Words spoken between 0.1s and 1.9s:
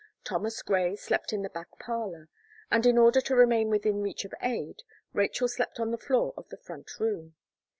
Thomas Gray slept in the back